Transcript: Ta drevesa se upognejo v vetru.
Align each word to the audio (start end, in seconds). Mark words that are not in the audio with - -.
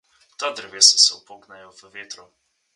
Ta 0.37 0.47
drevesa 0.55 0.97
se 1.05 1.11
upognejo 1.19 1.71
v 1.71 1.79
vetru. 1.93 2.29